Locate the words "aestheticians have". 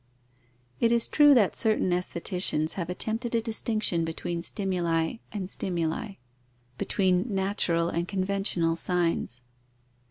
1.93-2.89